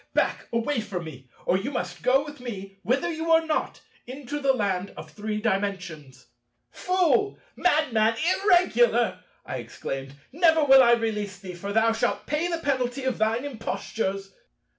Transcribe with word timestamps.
back! 0.15 0.47
Away 0.51 0.79
from 0.81 1.03
me, 1.03 1.29
or 1.45 1.59
you 1.59 1.69
must 1.69 2.01
go 2.01 2.25
with 2.25 2.39
me—wither 2.39 3.13
you 3.13 3.27
know 3.27 3.37
not—into 3.37 4.39
the 4.39 4.51
Land 4.51 4.91
of 4.97 5.11
Three 5.11 5.39
Dimensions!" 5.39 6.25
"Fool! 6.71 7.37
Madman! 7.55 8.15
Irregular!" 8.43 9.19
I 9.45 9.57
exclaimed; 9.57 10.15
"never 10.31 10.63
will 10.63 10.81
I 10.81 10.93
release 10.93 11.37
thee; 11.37 11.53
thou 11.53 11.91
shalt 11.91 12.25
pay 12.25 12.47
the 12.47 12.57
penalty 12.57 13.03
of 13.03 13.19
thine 13.19 13.45
impostures." 13.45 14.33